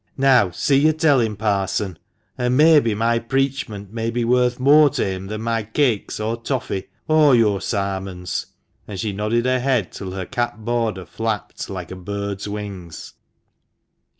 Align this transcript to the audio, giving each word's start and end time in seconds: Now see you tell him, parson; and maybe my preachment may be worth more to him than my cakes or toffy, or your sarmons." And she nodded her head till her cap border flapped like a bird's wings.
Now 0.17 0.49
see 0.49 0.79
you 0.79 0.93
tell 0.93 1.19
him, 1.19 1.35
parson; 1.35 1.99
and 2.35 2.57
maybe 2.57 2.95
my 2.95 3.19
preachment 3.19 3.93
may 3.93 4.09
be 4.09 4.25
worth 4.25 4.59
more 4.59 4.89
to 4.89 5.05
him 5.05 5.27
than 5.27 5.43
my 5.43 5.61
cakes 5.61 6.19
or 6.19 6.37
toffy, 6.41 6.87
or 7.07 7.35
your 7.35 7.61
sarmons." 7.61 8.47
And 8.87 8.99
she 8.99 9.13
nodded 9.13 9.45
her 9.45 9.59
head 9.59 9.91
till 9.91 10.13
her 10.13 10.25
cap 10.25 10.57
border 10.57 11.05
flapped 11.05 11.69
like 11.69 11.91
a 11.91 11.95
bird's 11.95 12.47
wings. 12.47 13.13